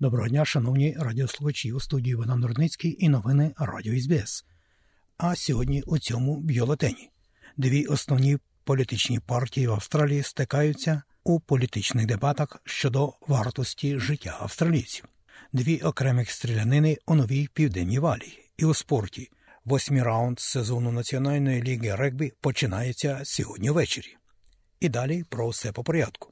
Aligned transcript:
Доброго 0.00 0.28
дня, 0.28 0.44
шановні 0.44 0.96
радіослухачі 0.98 1.72
у 1.72 1.80
студії 1.80 2.12
Івана 2.12 2.36
Норницький 2.36 2.96
і 3.04 3.08
новини 3.08 3.54
Радіо 3.58 4.00
СБС. 4.00 4.44
А 5.16 5.36
сьогодні 5.36 5.82
у 5.82 5.98
цьому 5.98 6.40
бюлетені 6.40 7.10
дві 7.56 7.86
основні 7.86 8.38
політичні 8.64 9.20
партії 9.20 9.66
в 9.66 9.72
Австралії 9.72 10.22
стикаються 10.22 11.02
у 11.24 11.40
політичних 11.40 12.06
дебатах 12.06 12.60
щодо 12.64 13.12
вартості 13.28 13.98
життя 13.98 14.36
австралійців, 14.40 15.04
дві 15.52 15.78
окремих 15.78 16.30
стрілянини 16.30 16.96
у 17.06 17.14
новій 17.14 17.48
південній 17.54 17.98
валії 17.98 18.50
і 18.56 18.64
у 18.64 18.74
спорті. 18.74 19.30
Восьмий 19.64 20.02
раунд 20.02 20.40
сезону 20.40 20.92
Національної 20.92 21.62
ліги 21.62 21.96
регбі 21.96 22.32
починається 22.40 23.20
сьогодні 23.24 23.70
ввечері. 23.70 24.16
І 24.80 24.88
далі 24.88 25.24
про 25.28 25.48
все 25.48 25.72
по 25.72 25.84
порядку. 25.84 26.29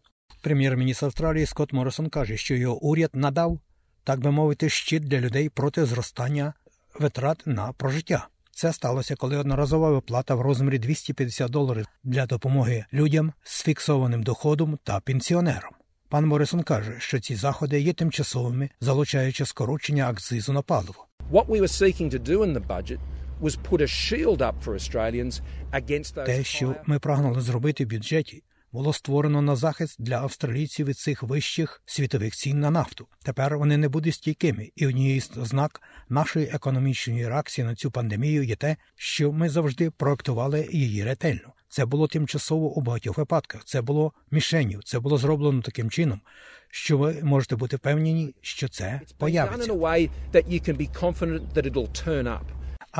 Прем'єр-міністр 0.48 1.04
Австралії 1.04 1.46
Скотт 1.46 1.72
Моррисон 1.72 2.08
каже, 2.08 2.36
що 2.36 2.54
його 2.54 2.76
уряд 2.76 3.10
надав, 3.12 3.58
так 4.04 4.20
би 4.20 4.30
мовити, 4.30 4.68
щит 4.68 5.04
для 5.04 5.20
людей 5.20 5.48
проти 5.48 5.84
зростання 5.84 6.52
витрат 6.98 7.42
на 7.46 7.72
прожиття. 7.72 8.28
Це 8.50 8.72
сталося, 8.72 9.16
коли 9.16 9.36
одноразова 9.36 9.90
виплата 9.90 10.34
в 10.34 10.40
розмірі 10.40 10.78
250 10.78 11.50
доларів 11.50 11.86
для 12.04 12.26
допомоги 12.26 12.84
людям 12.92 13.32
з 13.42 13.62
фіксованим 13.62 14.22
доходом 14.22 14.78
та 14.84 15.00
пенсіонерам. 15.00 15.72
Пан 16.08 16.26
Моррисон 16.26 16.62
каже, 16.62 16.94
що 16.98 17.20
ці 17.20 17.34
заходи 17.34 17.80
є 17.80 17.92
тимчасовими, 17.92 18.70
залучаючи 18.80 19.46
скорочення 19.46 20.08
акцизу 20.08 20.52
на 20.52 20.62
паливо. 20.62 21.06
Те, 26.26 26.44
що 26.44 26.74
ми 26.86 26.98
прагнули 26.98 27.40
зробити 27.40 27.84
в 27.84 27.88
бюджеті, 27.88 28.42
було 28.72 28.92
створено 28.92 29.42
на 29.42 29.56
захист 29.56 30.02
для 30.02 30.16
австралійців 30.16 30.86
від 30.86 30.98
цих 30.98 31.22
вищих 31.22 31.82
світових 31.86 32.34
цін 32.34 32.60
на 32.60 32.70
нафту. 32.70 33.06
Тепер 33.22 33.58
вони 33.58 33.76
не 33.76 33.88
будуть 33.88 34.14
стійкими, 34.14 34.70
і 34.76 34.86
однією 34.86 35.20
з 35.20 35.36
ознак 35.36 35.82
нашої 36.08 36.46
економічної 36.46 37.28
реакції 37.28 37.64
на 37.64 37.74
цю 37.74 37.90
пандемію 37.90 38.42
є 38.42 38.56
те, 38.56 38.76
що 38.96 39.32
ми 39.32 39.48
завжди 39.48 39.90
проектували 39.90 40.68
її 40.72 41.04
ретельно. 41.04 41.52
Це 41.68 41.84
було 41.86 42.08
тимчасово 42.08 42.66
у 42.66 42.80
багатьох 42.80 43.18
випадках. 43.18 43.64
Це 43.64 43.82
було 43.82 44.12
мішенню. 44.30 44.80
Це 44.84 45.00
було 45.00 45.18
зроблено 45.18 45.62
таким 45.62 45.90
чином, 45.90 46.20
що 46.70 46.98
ви 46.98 47.20
можете 47.22 47.56
бути 47.56 47.76
впевнені, 47.76 48.34
що 48.40 48.68
це 48.68 49.00
появиться. 49.18 49.56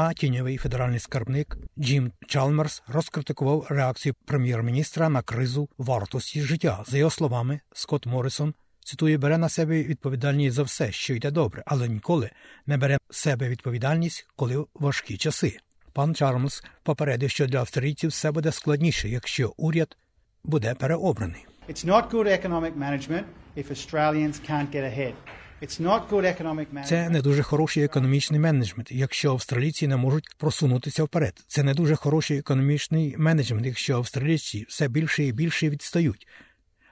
А 0.00 0.12
тіньовий 0.12 0.56
федеральний 0.56 0.98
скарбник 0.98 1.56
Джим 1.78 2.12
Чалмерс 2.26 2.82
розкритикував 2.86 3.66
реакцію 3.68 4.14
прем'єр-міністра 4.24 5.08
на 5.08 5.22
кризу 5.22 5.68
вартості 5.78 6.42
життя. 6.42 6.84
За 6.86 6.98
його 6.98 7.10
словами, 7.10 7.60
Скотт 7.72 8.06
Моррисон 8.06 8.54
цитує, 8.80 9.18
бере 9.18 9.38
на 9.38 9.48
себе 9.48 9.82
відповідальність 9.82 10.56
за 10.56 10.62
все, 10.62 10.92
що 10.92 11.14
йде 11.14 11.30
добре, 11.30 11.62
але 11.66 11.88
ніколи 11.88 12.30
не 12.66 12.76
бере 12.76 12.98
себе 13.10 13.48
відповідальність, 13.48 14.26
коли 14.36 14.64
важкі 14.74 15.16
часи. 15.16 15.58
Пан 15.92 16.14
Чарльз 16.14 16.62
попередив, 16.82 17.30
що 17.30 17.46
для 17.46 17.58
австрійців 17.58 18.10
все 18.10 18.30
буде 18.30 18.52
складніше, 18.52 19.08
якщо 19.08 19.54
уряд 19.56 19.96
буде 20.44 20.74
переобраний. 20.74 21.46
It's 21.68 21.86
not 21.86 22.10
good 22.10 22.26
economic 22.26 22.72
management 22.78 23.24
if 23.56 23.70
Australians 23.70 24.40
can't 24.50 24.70
get 24.74 24.84
ahead. 24.84 25.14
Це 26.84 27.10
не 27.10 27.20
дуже 27.20 27.42
хороший 27.42 27.84
економічний 27.84 28.40
менеджмент, 28.40 28.92
якщо 28.92 29.30
австралійці 29.32 29.88
не 29.88 29.96
можуть 29.96 30.24
просунутися 30.38 31.04
вперед. 31.04 31.44
Це 31.46 31.62
не 31.62 31.74
дуже 31.74 31.96
хороший 31.96 32.38
економічний 32.38 33.14
менеджмент, 33.18 33.66
якщо 33.66 33.96
австралійці 33.96 34.66
все 34.68 34.88
більше 34.88 35.24
і 35.24 35.32
більше 35.32 35.70
відстають. 35.70 36.26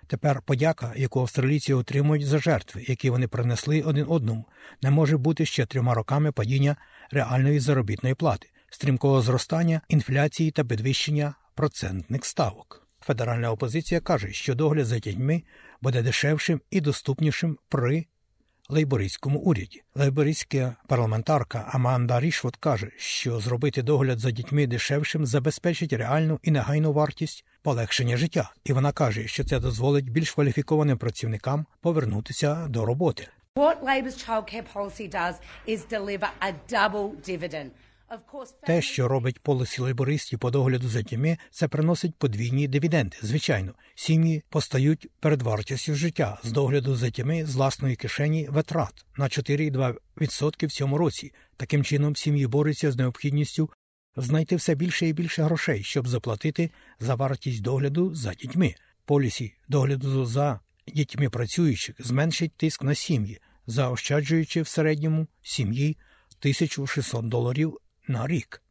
Тепер 0.07 0.43
подяка, 0.43 0.93
яку 0.97 1.21
австралійці 1.21 1.73
отримують 1.73 2.27
за 2.27 2.39
жертви, 2.39 2.85
які 2.89 3.11
вони 3.11 3.29
принесли 3.29 3.83
один 3.83 4.07
одному, 4.09 4.45
не 4.83 4.91
може 4.91 5.17
бути 5.17 5.47
ще 5.47 5.67
трьома 5.67 5.95
роками 5.95 6.33
падіння 6.33 6.77
реальної 7.11 7.61
заробітної 7.61 8.15
плати, 8.15 8.49
стрімкого 8.71 9.23
зростання, 9.23 9.81
інфляції 9.89 10.51
та 10.51 10.65
підвищення 10.65 11.35
процентних 11.55 12.25
ставок. 12.25 12.89
Федеральна 13.01 13.53
опозиція 13.53 14.01
каже, 14.01 14.33
що 14.33 14.55
догляд 14.55 14.87
за 14.87 14.99
дітьми 14.99 15.43
буде 15.83 16.03
дешевшим 16.03 16.61
і 16.71 16.81
доступнішим 16.81 17.59
при 17.69 18.07
лейбористському 18.69 19.39
уряді. 19.39 19.83
Лейбористська 19.95 20.77
парламентарка 20.87 21.69
Аманда 21.73 22.21
Рішвот 22.21 22.57
каже, 22.57 22.91
що 22.97 23.41
зробити 23.41 23.83
догляд 23.83 24.19
за 24.19 24.31
дітьми 24.31 24.67
дешевшим 24.67 25.27
забезпечить 25.27 25.93
реальну 25.93 26.41
і 26.43 26.51
негайну 26.51 26.93
вартість 26.93 27.45
полегшення 27.63 28.17
життя, 28.17 28.53
і 28.65 28.73
вона 28.73 28.93
каже, 28.93 29.27
що 29.29 29.45
це 29.45 29.61
дозволить 29.61 30.11
більш 30.11 30.31
кваліфікованим 30.31 30.99
працівникам 30.99 31.67
повернутися 31.81 32.67
до 32.69 32.85
роботи. 32.85 33.29
What 33.57 33.83
Labor's 33.83 34.19
childcare 34.27 34.65
policy 34.75 35.09
does 35.09 35.35
is 35.67 35.81
deliver 35.91 36.31
a 36.41 36.53
double 36.69 37.11
dividend. 37.29 37.71
Те, 38.67 38.83
що 38.83 39.09
робить 39.09 39.39
полисі 39.39 39.83
лейбористів 39.83 40.39
по 40.39 40.51
догляду 40.51 40.89
за 40.89 41.03
дітьми, 41.03 41.39
це 41.51 41.69
приносить 41.69 42.15
подвійні 42.15 42.69
дивіденди. 42.69 43.17
Звичайно, 43.23 43.75
сім'ї 43.95 44.43
постають 44.49 45.09
перед 45.21 45.43
вартістю 45.43 45.95
життя 45.95 46.41
з 46.45 46.53
догляду 46.53 46.97
за 46.97 47.07
дітьми 47.07 47.45
з 47.45 47.55
власної 47.55 47.97
кишені 47.97 48.49
витрат 48.51 49.05
на 49.17 49.25
4,2% 49.25 50.67
в 50.67 50.73
цьому 50.73 50.99
році. 50.99 51.33
Таким 51.57 51.85
чином, 51.85 52.17
сім'ї 52.17 52.47
борються 52.47 52.93
з 52.93 52.97
необхідністю 52.97 53.71
знайти 54.17 54.57
все 54.57 54.75
більше 54.75 55.09
і 55.09 55.13
більше 55.13 55.43
грошей, 55.43 55.83
щоб 55.83 56.09
заплатити 56.09 56.71
за 57.01 57.15
вартість 57.15 57.63
догляду 57.63 58.15
за 58.15 58.35
дітьми. 58.35 58.75
Полісі 59.05 59.55
догляду 59.69 60.25
за 60.25 60.61
дітьми 60.87 61.31
працюючих 61.31 61.97
зменшить 61.99 62.57
тиск 62.57 62.83
на 62.83 62.95
сім'ї, 62.95 63.41
заощаджуючи 63.67 64.63
в 64.63 64.69
середньому 64.69 65.27
сім'ї 65.43 65.97
1600 66.41 67.29
доларів 67.29 67.79
на 68.09 68.27
рік. 68.27 68.63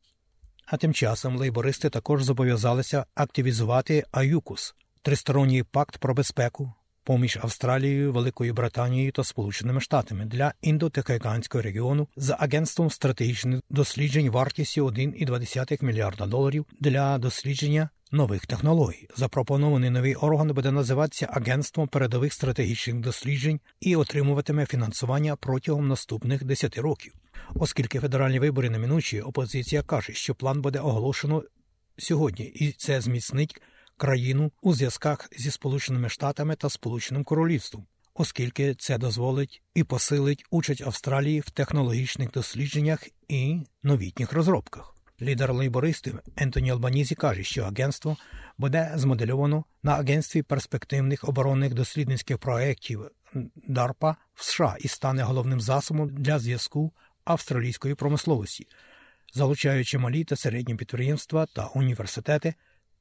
А 0.65 0.77
тим 0.77 0.93
часом 0.93 1.37
лейбористи 1.37 1.89
також 1.89 2.23
зобов'язалися 2.23 3.05
активізувати 3.15 4.05
АЮКУС 4.11 4.75
тристоронній 5.01 5.63
пакт 5.63 5.97
про 5.97 6.13
безпеку 6.13 6.73
поміж 7.05 7.37
Австралією, 7.41 8.13
Великою 8.13 8.53
Британією 8.53 9.11
та 9.11 9.23
Сполученими 9.23 9.81
Штатами 9.81 10.25
для 10.25 10.53
індотихоокеанського 10.61 11.61
регіону 11.61 12.07
з 12.17 12.35
агентством 12.39 12.89
стратегічних 12.89 13.61
досліджень 13.69 14.29
вартістю 14.29 14.85
1,2 14.85 15.83
мільярда 15.83 16.25
доларів 16.25 16.65
для 16.79 17.17
дослідження 17.17 17.89
нових 18.11 18.45
технологій. 18.45 19.07
Запропонований 19.15 19.89
новий 19.89 20.15
орган 20.15 20.53
буде 20.53 20.71
називатися 20.71 21.29
Агентством 21.31 21.87
передових 21.87 22.33
стратегічних 22.33 22.95
досліджень 22.95 23.59
і 23.79 23.95
отримуватиме 23.95 24.65
фінансування 24.65 25.35
протягом 25.35 25.87
наступних 25.87 26.43
10 26.43 26.77
років. 26.77 27.13
Оскільки 27.55 27.99
федеральні 27.99 28.39
вибори 28.39 28.69
неминучі, 28.69 29.21
опозиція 29.21 29.81
каже, 29.81 30.13
що 30.13 30.35
план 30.35 30.61
буде 30.61 30.79
оголошено 30.79 31.43
сьогодні, 31.97 32.45
і 32.45 32.71
це 32.71 33.01
зміцнить 33.01 33.61
країну 33.97 34.51
у 34.61 34.73
зв'язках 34.73 35.29
зі 35.37 35.51
Сполученими 35.51 36.09
Штатами 36.09 36.55
та 36.55 36.69
Сполученим 36.69 37.23
Королівством, 37.23 37.85
оскільки 38.13 38.75
це 38.75 38.97
дозволить 38.97 39.61
і 39.73 39.83
посилить 39.83 40.45
участь 40.49 40.81
Австралії 40.81 41.39
в 41.39 41.49
технологічних 41.49 42.31
дослідженнях 42.31 43.07
і 43.27 43.59
новітніх 43.83 44.33
розробках. 44.33 44.95
Лідер 45.21 45.53
лейбористів 45.53 46.19
Ентоні 46.35 46.71
Албанізі 46.71 47.15
каже, 47.15 47.43
що 47.43 47.63
агентство 47.63 48.17
буде 48.57 48.91
змодельовано 48.95 49.65
на 49.83 49.95
агентстві 49.95 50.41
перспективних 50.41 51.29
оборонних 51.29 51.73
дослідницьких 51.73 52.37
проєктів 52.37 53.09
DARPA 53.69 54.15
в 54.33 54.43
США 54.43 54.75
і 54.79 54.87
стане 54.87 55.23
головним 55.23 55.61
засобом 55.61 56.09
для 56.09 56.39
зв'язку 56.39 56.93
австралійської 57.25 57.95
промисловості, 57.95 58.67
залучаючи 59.33 59.97
малі 59.97 60.23
та 60.23 60.35
середні 60.35 60.75
підприємства 60.75 61.45
та 61.45 61.67
університети 61.67 62.53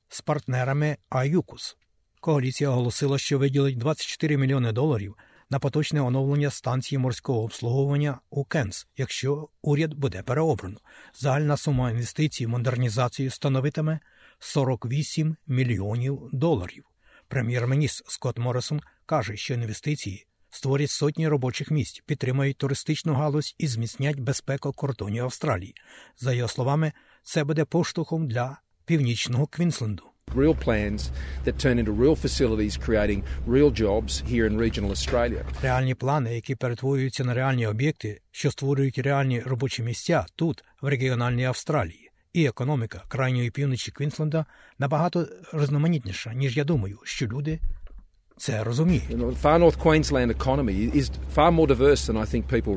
з 0.09 0.21
партнерами 0.21 0.97
АЮКУС. 1.09 1.77
Коаліція 2.21 2.71
оголосила, 2.71 3.19
що 3.19 3.39
виділить 3.39 3.79
24 3.79 4.37
мільйони 4.37 4.73
доларів 4.73 5.17
на 5.51 5.59
поточне 5.59 6.01
оновлення 6.01 6.51
станції 6.51 6.99
морського 6.99 7.43
обслуговування 7.43 8.19
у 8.31 8.45
Кенс, 8.45 8.87
якщо 8.97 9.49
уряд 9.63 9.95
буде 9.95 10.23
переобрано. 10.23 10.79
Загальна 11.15 11.57
сума 11.57 11.91
інвестицій 11.91 12.47
в 12.47 12.49
модернізацію 12.49 13.31
становитиме 13.31 14.01
48 14.39 15.37
мільйонів 15.47 16.29
доларів. 16.33 16.85
Прем'єр-міністр 17.29 18.05
Скотт 18.09 18.39
Моррисон 18.39 18.81
каже, 19.07 19.37
що 19.37 19.55
інвестиції 19.55 20.27
створять 20.51 20.91
сотні 20.91 21.29
робочих 21.29 21.71
місць, 21.71 22.03
підтримають 22.07 22.59
туристичну 22.59 23.15
галузь 23.15 23.55
і 23.59 23.67
зміцнять 23.67 24.21
безпеку 24.21 24.73
кордонів 24.73 25.25
Австралії. 25.25 25.75
За 26.17 26.33
його 26.33 26.49
словами, 26.49 26.93
це 27.23 27.45
буде 27.45 27.65
поштовхом 27.65 28.29
для 28.29 28.61
північного 28.87 29.47
Квінсленду. 29.47 30.03
Real 30.35 30.65
plans 30.65 31.11
that 31.45 31.57
turn 31.65 31.79
into 31.79 31.93
real 31.93 32.17
facilities, 32.17 32.77
creating 32.77 33.23
real 33.47 33.71
jobs 33.71 34.23
here 34.33 34.47
in 34.51 34.59
regional 34.59 34.91
Australia. 34.91 35.45
Реальні 35.63 35.95
плани, 35.95 36.35
які 36.35 36.55
перетворюються 36.55 37.25
на 37.25 37.35
реальні 37.35 37.67
об'єкти, 37.67 38.21
що 38.31 38.51
створюють 38.51 38.99
реальні 38.99 39.41
робочі 39.41 39.83
місця 39.83 40.27
тут, 40.37 40.65
в 40.83 40.89
регіональній 40.89 41.45
Австралії. 41.45 42.11
І 42.33 42.47
економіка 42.47 43.03
крайньої 43.09 43.51
півночі 43.51 43.91
Квінсленда 43.93 44.45
набагато 44.79 45.29
різноманітніша, 45.53 46.35
ніж 46.35 46.57
я 46.57 46.65
думаю, 46.65 46.99
що 47.05 47.27
люди 47.27 47.61
це 48.37 48.65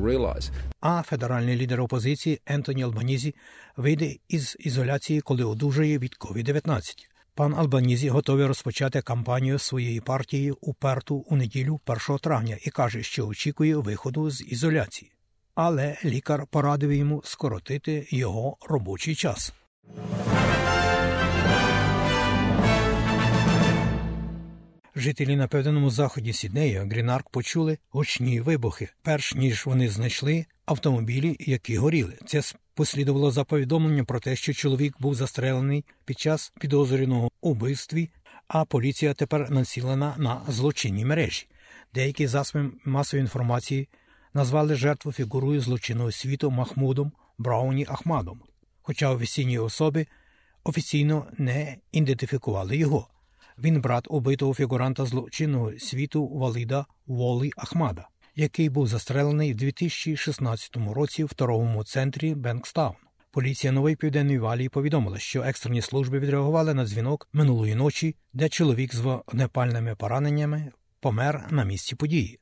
realise. 0.00 0.50
А 0.80 1.02
федеральний 1.02 1.56
лідер 1.56 1.80
опозиції 1.80 2.40
Ентоні 2.46 2.82
Албанізі 2.82 3.34
вийде 3.76 4.14
із 4.28 4.56
ізоляції, 4.60 5.20
коли 5.20 5.44
одужає 5.44 5.98
від 5.98 6.16
COVID-19. 6.20 7.08
Пан 7.34 7.54
Албанізі 7.54 8.08
готовий 8.08 8.46
розпочати 8.46 9.02
кампанію 9.02 9.58
своєї 9.58 10.00
партії 10.00 10.54
у 10.60 10.74
Перту 10.74 11.16
у 11.16 11.36
неділю 11.36 11.80
1 11.86 12.18
травня 12.18 12.58
і 12.62 12.70
каже, 12.70 13.02
що 13.02 13.26
очікує 13.26 13.76
виходу 13.76 14.30
з 14.30 14.42
ізоляції. 14.42 15.12
Але 15.54 15.96
лікар 16.04 16.46
порадив 16.50 16.92
йому 16.92 17.22
скоротити 17.24 18.06
його 18.10 18.56
робочий 18.68 19.14
час. 19.14 19.52
Жителі 24.98 25.36
на 25.36 25.48
південному 25.48 25.90
заході 25.90 26.32
Сіднея 26.32 26.84
Грінакр 26.84 27.30
почули 27.30 27.78
гучні 27.90 28.40
вибухи, 28.40 28.88
перш 29.02 29.34
ніж 29.34 29.66
вони 29.66 29.88
знайшли 29.88 30.46
автомобілі, 30.66 31.36
які 31.40 31.76
горіли. 31.76 32.12
Це 32.26 32.42
послідувало 32.74 33.30
за 33.30 33.44
повідомленням 33.44 34.06
про 34.06 34.20
те, 34.20 34.36
що 34.36 34.52
чоловік 34.52 34.94
був 35.00 35.14
застрелений 35.14 35.84
під 36.04 36.18
час 36.18 36.52
підозрюваного 36.60 37.30
убивстві, 37.40 38.10
а 38.48 38.64
поліція 38.64 39.14
тепер 39.14 39.50
націлена 39.50 40.14
на 40.18 40.40
злочинні 40.48 41.04
мережі. 41.04 41.46
Деякі 41.94 42.26
засоби 42.26 42.70
масової 42.84 43.22
інформації 43.22 43.88
назвали 44.34 44.74
жертву 44.74 45.12
фігурою 45.12 45.60
злочинного 45.60 46.12
світу 46.12 46.50
Махмудом 46.50 47.12
Брауні 47.38 47.86
Ахмадом, 47.88 48.40
хоча 48.82 49.10
офіційні 49.10 49.58
особи 49.58 50.06
офіційно 50.64 51.26
не 51.38 51.76
ідентифікували 51.92 52.76
його. 52.76 53.08
Він 53.64 53.80
брат 53.80 54.06
убитого 54.10 54.54
фігуранта 54.54 55.04
злочинного 55.04 55.78
світу 55.78 56.28
Валіда 56.28 56.86
Волі 57.06 57.50
Ахмада, 57.56 58.08
який 58.36 58.68
був 58.68 58.86
застрелений 58.86 59.52
в 59.52 59.56
2016 59.56 60.76
році 60.76 61.24
в 61.24 61.34
торговому 61.34 61.84
центрі 61.84 62.34
Бенкстаун. 62.34 62.94
Поліція 63.30 63.72
Нової 63.72 63.96
Південної 63.96 64.38
Валії 64.38 64.68
повідомила, 64.68 65.18
що 65.18 65.42
екстрені 65.42 65.82
служби 65.82 66.18
відреагували 66.18 66.74
на 66.74 66.84
дзвінок 66.84 67.28
минулої 67.32 67.74
ночі, 67.74 68.16
де 68.32 68.48
чоловік 68.48 68.94
з 68.94 69.00
вогнепальними 69.00 69.94
пораненнями 69.94 70.72
помер 71.00 71.46
на 71.50 71.64
місці 71.64 71.96
події. 71.96 72.38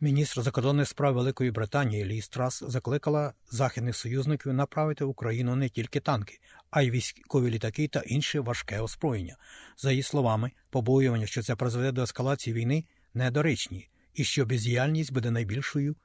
Міністр 0.00 0.42
закордонних 0.42 0.88
справ 0.88 1.14
Великої 1.14 1.50
Британії 1.50 2.04
Лі 2.04 2.20
Страс 2.20 2.64
закликала 2.66 3.32
західних 3.50 3.96
союзників 3.96 4.52
направити 4.52 5.04
в 5.04 5.08
Україну 5.08 5.56
не 5.56 5.68
тільки 5.68 6.00
танки, 6.00 6.38
а 6.70 6.82
й 6.82 6.90
військові 6.90 7.50
літаки 7.50 7.88
та 7.88 8.00
інше 8.00 8.40
важке 8.40 8.80
озброєння. 8.80 9.36
За 9.76 9.90
її 9.90 10.02
словами, 10.02 10.50
побоювання, 10.70 11.26
що 11.26 11.42
це 11.42 11.56
призведе 11.56 11.92
до 11.92 12.02
ескалації 12.02 12.54
війни, 12.54 12.84
недоречні, 13.14 13.88
і 14.14 14.24
що 14.24 14.46
бездіяльність 14.46 15.12
буде 15.12 15.30
найбільшою 15.30 15.96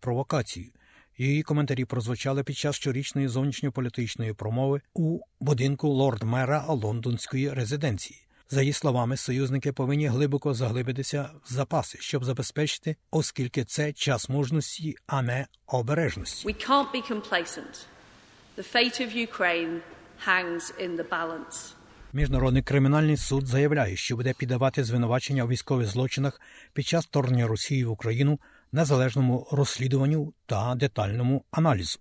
провокацією. 0.00 0.72
Її 1.18 1.42
коментарі 1.42 1.84
прозвучали 1.84 2.44
під 2.44 2.56
час 2.56 2.76
щорічної 2.76 3.28
зовнішньополітичної 3.28 4.32
промови 4.32 4.80
у 4.94 5.20
будинку 5.40 5.88
лорд-мера 5.88 6.66
лондонської 6.74 7.52
резиденції. 7.52 8.27
За 8.50 8.60
її 8.60 8.72
словами, 8.72 9.16
союзники 9.16 9.72
повинні 9.72 10.06
глибоко 10.06 10.54
заглибитися 10.54 11.30
в 11.44 11.52
запаси, 11.52 11.98
щоб 12.00 12.24
забезпечити, 12.24 12.96
оскільки 13.10 13.64
це 13.64 13.92
час 13.92 14.28
мужності, 14.28 14.96
а 15.06 15.22
не 15.22 15.46
обережності. 15.66 16.48
We 16.48 16.68
can't 16.68 16.92
be 16.94 17.12
complacent. 17.12 17.86
The 18.56 18.74
fate 18.74 19.00
of 19.00 19.16
Ukraine 19.28 19.80
hangs 20.26 20.72
in 20.80 20.96
the 20.96 21.08
balance. 21.08 21.74
Міжнародний 22.12 22.62
кримінальний 22.62 23.16
суд 23.16 23.46
заявляє, 23.46 23.96
що 23.96 24.16
буде 24.16 24.34
піддавати 24.38 24.84
звинувачення 24.84 25.44
у 25.44 25.48
військових 25.48 25.86
злочинах 25.86 26.40
під 26.72 26.86
час 26.86 27.04
вторгнення 27.04 27.46
Росії 27.46 27.84
в 27.84 27.90
Україну 27.90 28.40
незалежному 28.72 29.48
розслідуванню 29.52 30.32
та 30.46 30.74
детальному 30.74 31.44
аналізу. 31.50 31.98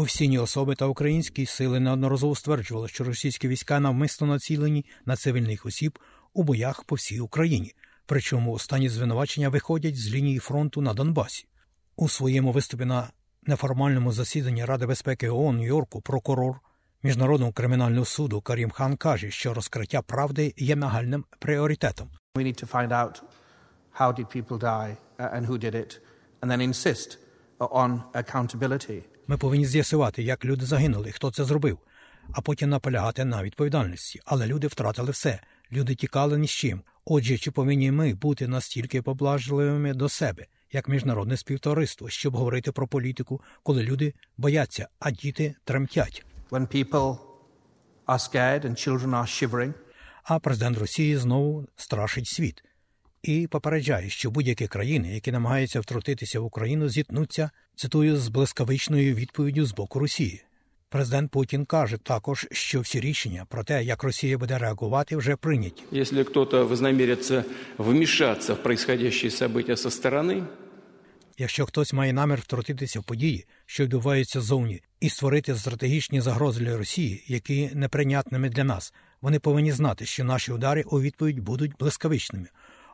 Офіційні 0.00 0.38
особи 0.38 0.74
та 0.74 0.86
українські 0.86 1.46
сили 1.46 1.80
неодноразово 1.80 2.34
стверджували, 2.34 2.88
що 2.88 3.04
російські 3.04 3.48
війська 3.48 3.80
навмисно 3.80 4.26
націлені 4.26 4.86
на 5.04 5.16
цивільних 5.16 5.66
осіб 5.66 5.98
у 6.34 6.42
боях 6.42 6.84
по 6.84 6.94
всій 6.94 7.20
Україні, 7.20 7.74
причому 8.06 8.52
останні 8.52 8.88
звинувачення 8.88 9.48
виходять 9.48 9.96
з 9.96 10.14
лінії 10.14 10.38
фронту 10.38 10.80
на 10.80 10.94
Донбасі. 10.94 11.46
У 11.96 12.08
своєму 12.08 12.52
виступі 12.52 12.84
на 12.84 13.10
неформальному 13.42 14.12
засіданні 14.12 14.64
Ради 14.64 14.86
безпеки 14.86 15.28
ООН 15.28 15.56
Нью-Йорку 15.56 16.00
прокурор 16.00 16.60
Міжнародного 17.02 17.52
кримінального 17.52 18.04
суду 18.04 18.40
Карім 18.40 18.70
Хан 18.70 18.96
каже, 18.96 19.30
що 19.30 19.54
розкриття 19.54 20.02
правди 20.02 20.54
є 20.56 20.76
нагальним 20.76 21.24
пріоритетом. 21.38 22.10
We 22.34 22.44
need 22.44 22.64
to 22.64 22.72
find 22.72 22.92
out 22.92 23.22
how 23.98 24.12
did 24.12 24.26
people 24.36 24.58
die 24.58 24.96
uh, 25.18 25.34
and 25.34 25.46
who 25.46 25.58
did 25.58 25.74
it, 25.74 26.00
and 26.40 26.50
then 26.50 26.60
insist 26.60 27.18
on 27.58 28.02
accountability. 28.14 29.02
Ми 29.30 29.36
повинні 29.36 29.66
з'ясувати, 29.66 30.22
як 30.22 30.44
люди 30.44 30.66
загинули, 30.66 31.12
хто 31.12 31.30
це 31.30 31.44
зробив, 31.44 31.78
а 32.32 32.40
потім 32.40 32.70
наполягати 32.70 33.24
на 33.24 33.42
відповідальності. 33.42 34.20
Але 34.24 34.46
люди 34.46 34.66
втратили 34.66 35.10
все. 35.10 35.40
Люди 35.72 35.94
тікали 35.94 36.38
ні 36.38 36.46
з 36.46 36.50
чим. 36.50 36.82
Отже, 37.04 37.38
чи 37.38 37.50
повинні 37.50 37.90
ми 37.90 38.14
бути 38.14 38.48
настільки 38.48 39.02
поблажливими 39.02 39.94
до 39.94 40.08
себе, 40.08 40.46
як 40.72 40.88
міжнародне 40.88 41.36
співтовариство, 41.36 42.08
щоб 42.08 42.36
говорити 42.36 42.72
про 42.72 42.88
політику, 42.88 43.40
коли 43.62 43.82
люди 43.82 44.14
бояться, 44.36 44.88
а 44.98 45.10
діти 45.10 45.54
тремтять. 45.64 46.24
When 46.50 46.74
people 46.74 47.18
are 48.06 48.18
scared 48.18 48.64
and 48.64 48.70
children 48.70 49.10
are 49.10 49.26
shivering, 49.26 49.74
А 50.22 50.38
президент 50.38 50.78
Росії 50.78 51.16
знову 51.16 51.66
страшить 51.76 52.26
світ 52.26 52.64
і 53.22 53.46
попереджає, 53.46 54.10
що 54.10 54.30
будь-які 54.30 54.66
країни, 54.66 55.14
які 55.14 55.32
намагаються 55.32 55.80
втрутитися 55.80 56.40
в 56.40 56.44
Україну, 56.44 56.88
зіткнуться, 56.88 57.50
цитую, 57.76 58.16
з 58.16 58.28
блискавичною 58.28 59.14
відповіддю 59.14 59.66
з 59.66 59.72
боку 59.74 59.98
Росії. 59.98 60.42
Президент 60.90 61.30
Путін 61.30 61.64
каже 61.64 61.96
також, 61.96 62.46
що 62.52 62.80
всі 62.80 63.00
рішення 63.00 63.46
про 63.48 63.64
те, 63.64 63.84
як 63.84 64.02
Росія 64.02 64.38
буде 64.38 64.58
реагувати, 64.58 65.16
вже 65.16 65.36
прийняті. 65.36 65.82
Если 65.92 66.24
кто-то 66.24 66.66
вознамерится 66.66 67.44
вмешаться 67.78 68.54
в 68.54 68.62
происходящие 68.62 69.30
события 69.30 69.76
со 69.76 69.90
стороны, 69.90 70.44
Якщо 71.40 71.66
хтось 71.66 71.92
має 71.92 72.12
намір 72.12 72.38
втрутитися 72.40 73.00
в 73.00 73.04
події, 73.04 73.46
що 73.66 73.84
відбуваються 73.84 74.40
зовні, 74.40 74.82
і 75.00 75.08
створити 75.08 75.54
стратегічні 75.54 76.20
загрози 76.20 76.60
для 76.60 76.76
Росії, 76.76 77.24
які 77.26 77.70
неприйнятними 77.74 78.48
для 78.48 78.64
нас, 78.64 78.94
вони 79.20 79.38
повинні 79.38 79.72
знати, 79.72 80.06
що 80.06 80.24
наші 80.24 80.52
удари 80.52 80.82
у 80.82 81.00
відповідь 81.00 81.38
будуть 81.38 81.76
блискавичними. 81.78 82.48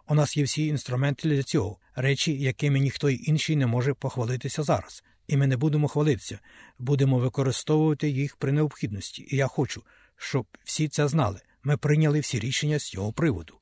У 0.08 0.14
нас 0.14 0.36
є 0.36 0.44
всі 0.44 0.66
інструменти 0.66 1.28
для 1.28 1.42
цього, 1.42 1.78
речі, 1.94 2.38
якими 2.38 2.78
ніхто 2.78 3.10
інший 3.10 3.56
не 3.56 3.66
може 3.66 3.94
похвалитися 3.94 4.62
зараз. 4.62 5.04
І 5.28 5.36
ми 5.36 5.46
не 5.46 5.56
будемо 5.56 5.88
хвалитися, 5.88 6.38
будемо 6.78 7.18
використовувати 7.18 8.08
їх 8.08 8.36
при 8.36 8.52
необхідності. 8.52 9.26
І 9.30 9.36
я 9.36 9.46
хочу, 9.46 9.82
щоб 10.16 10.46
всі 10.64 10.88
це 10.88 11.08
знали. 11.08 11.40
Ми 11.62 11.76
прийняли 11.76 12.20
всі 12.20 12.38
рішення 12.38 12.78
з 12.78 12.84
цього 12.84 13.12
приводу. 13.12 13.58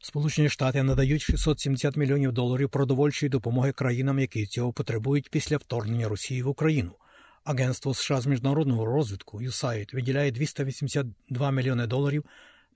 Сполучені 0.00 0.48
Штати 0.48 0.82
надають 0.82 1.22
670 1.22 1.96
мільйонів 1.96 2.32
доларів 2.32 2.70
продовольчої 2.70 3.30
допомоги 3.30 3.72
країнам, 3.72 4.18
які 4.18 4.46
цього 4.46 4.72
потребують 4.72 5.30
після 5.30 5.56
вторгнення 5.56 6.08
Росії 6.08 6.42
в 6.42 6.48
Україну. 6.48 6.92
Агентство 7.44 7.94
США 7.94 8.20
з 8.20 8.26
міжнародного 8.26 8.86
розвитку 8.86 9.42
USAID 9.42 9.94
виділяє 9.94 10.30
282 10.30 11.50
мільйони 11.50 11.86
доларів 11.86 12.24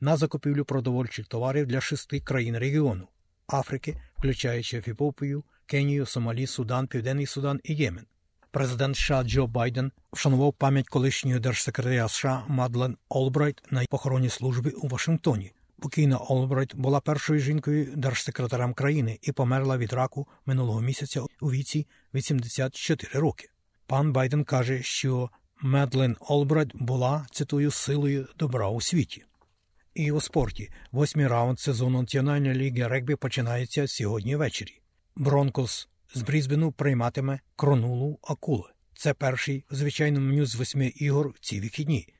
на 0.01 0.17
закупівлю 0.17 0.65
продовольчих 0.65 1.27
товарів 1.27 1.67
для 1.67 1.81
шести 1.81 2.21
країн 2.21 2.59
регіону 2.59 3.09
Африки, 3.49 3.97
включаючи 4.19 4.79
Ефіопію, 4.79 5.45
Кенію, 5.67 6.07
Сомалі, 6.07 6.47
Судан, 6.47 6.87
Південний 6.87 7.27
Судан 7.27 7.61
і 7.65 7.75
Ємен. 7.75 8.07
Президент 8.51 8.97
США 8.97 9.25
Джо 9.25 9.47
Байден 9.47 9.93
вшанував 10.13 10.53
пам'ять 10.53 10.89
колишньої 10.89 11.41
держсекретаря 11.41 12.09
США 12.09 12.45
Мадлен 12.49 12.97
Олбрайт 13.09 13.63
на 13.71 13.85
похоронній 13.91 14.29
службі 14.29 14.71
у 14.71 14.89
Вашингтоні. 14.89 15.53
Покійна 15.81 16.19
Олбрайт 16.19 16.77
була 16.77 17.01
першою 17.01 17.41
жінкою 17.41 17.97
держсекретарем 17.97 18.75
країни 18.75 19.19
і 19.23 19.33
померла 19.33 19.79
від 19.79 19.93
раку 19.93 20.29
минулого 20.47 20.81
місяця 20.81 21.23
у 21.41 21.51
віці 21.51 21.87
84 22.15 23.21
роки. 23.21 23.49
Пан 23.87 24.13
Байден 24.13 24.45
каже, 24.45 24.83
що 24.83 25.31
Медлен 25.63 26.17
Олбрайт 26.21 26.77
була 26.77 27.27
цитую 27.31 27.71
силою 27.71 28.29
добра 28.39 28.69
у 28.69 28.81
світі. 28.81 29.25
І 30.01 30.13
у 30.13 30.21
спорті 30.21 30.71
восьмий 30.93 31.27
раунд 31.27 31.61
сезону 31.61 32.01
Національної 32.01 32.55
ліги 32.55 32.89
регбі 32.89 33.15
починається 33.15 33.89
сьогодні 33.89 34.37
ввечері. 34.37 34.81
Бронкос 35.17 35.89
з 36.15 36.23
Брізбену 36.23 36.73
прийматиме 36.73 37.41
кронулу 37.57 38.19
Акули. 38.23 38.69
Це 38.95 39.15
перший 39.15 39.65
в 39.71 39.75
звичайному 39.75 40.27
меню 40.27 40.47
з 40.47 40.55
восьми 40.55 40.87
ігор 40.87 41.29
в 41.29 41.39
ці 41.41 41.61
вихідні. 41.61 42.15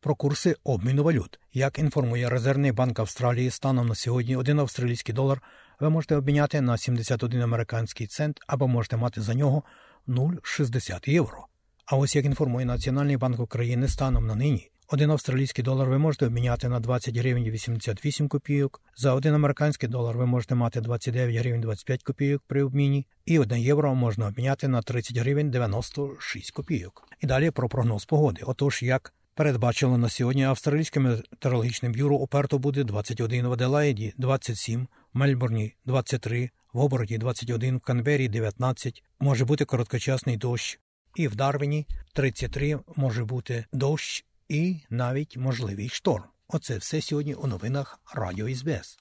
Про 0.00 0.14
курси 0.14 0.56
обміну 0.64 1.04
валют. 1.04 1.40
Як 1.52 1.78
інформує 1.78 2.30
Резервний 2.30 2.72
банк 2.72 2.98
Австралії, 2.98 3.50
станом 3.50 3.88
на 3.88 3.94
сьогодні 3.94 4.36
один 4.36 4.58
австралійський 4.58 5.14
долар 5.14 5.42
ви 5.80 5.90
можете 5.90 6.16
обміняти 6.16 6.60
на 6.60 6.78
71 6.78 7.42
американський 7.42 8.06
цент 8.06 8.40
або 8.46 8.68
можете 8.68 8.96
мати 8.96 9.20
за 9.20 9.34
нього 9.34 9.62
0,60 10.08 11.10
євро. 11.10 11.46
А 11.86 11.96
ось 11.96 12.16
як 12.16 12.24
інформує 12.24 12.66
Національний 12.66 13.16
банк 13.16 13.40
України 13.40 13.88
станом 13.88 14.26
на 14.26 14.34
нині, 14.34 14.70
один 14.88 15.10
австралійський 15.10 15.64
долар 15.64 15.88
ви 15.88 15.98
можете 15.98 16.26
обміняти 16.26 16.68
на 16.68 16.80
20 16.80 17.16
гривень 17.16 17.44
88 17.44 18.28
копійок. 18.28 18.82
За 18.96 19.14
один 19.14 19.34
американський 19.34 19.88
долар 19.88 20.16
ви 20.16 20.26
можете 20.26 20.54
мати 20.54 20.80
29 20.80 21.36
гривень 21.36 21.60
25 21.60 22.02
копійок 22.02 22.42
при 22.46 22.62
обміні, 22.62 23.06
і 23.26 23.38
1 23.38 23.58
євро 23.58 23.94
можна 23.94 24.26
обміняти 24.26 24.68
на 24.68 24.82
30 24.82 25.16
гривень 25.16 25.50
96 25.50 26.50
копійок. 26.50 27.08
І 27.20 27.26
далі 27.26 27.50
про 27.50 27.68
прогноз 27.68 28.04
погоди. 28.04 28.42
Отож, 28.46 28.82
як 28.82 29.14
передбачило 29.34 29.98
на 29.98 30.08
сьогодні 30.08 30.44
австралійське 30.44 31.00
метеорологічне 31.00 31.88
бюро 31.88 32.16
у 32.16 32.26
Перту 32.26 32.58
буде 32.58 32.84
21 32.84 33.46
в 33.46 33.52
Аделаїді, 33.52 34.12
27, 34.16 34.82
в 35.14 35.18
Мельбурні 35.18 35.74
23, 35.86 36.50
в 36.72 36.78
Обороді 36.78 37.18
21, 37.18 37.76
в 37.76 37.80
Канбері 37.80 38.28
19, 38.28 39.02
може 39.20 39.44
бути 39.44 39.64
короткочасний 39.64 40.36
дощ. 40.36 40.80
І 41.16 41.28
в 41.28 41.36
Дарвіні 41.36 41.86
33 42.12 42.78
може 42.96 43.24
бути 43.24 43.64
дощ 43.72 44.24
і 44.48 44.80
навіть 44.90 45.36
можливий 45.36 45.88
шторм. 45.88 46.24
Оце 46.48 46.78
все 46.78 47.00
сьогодні 47.00 47.34
у 47.34 47.46
новинах 47.46 48.00
Радіо 48.14 48.54
СБС. 48.54 48.98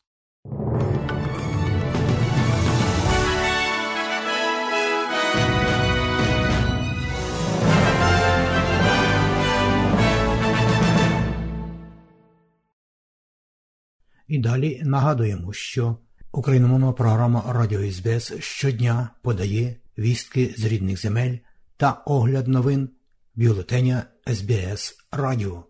І 14.27 14.39
далі 14.39 14.81
нагадуємо, 14.85 15.53
що 15.53 15.97
україномовна 16.31 16.91
програма 16.91 17.43
Радіо 17.47 17.91
СБС 17.91 18.33
щодня 18.39 19.09
подає 19.21 19.75
вістки 19.97 20.53
з 20.57 20.65
рідних 20.65 21.01
земель 21.01 21.37
та 21.77 21.91
огляд 21.91 22.47
новин 22.47 22.89
бюлетеня 23.35 24.05
СБС 24.27 24.97
Радіо. 25.11 25.63